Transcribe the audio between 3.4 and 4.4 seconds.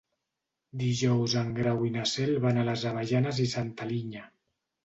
i Santa Linya.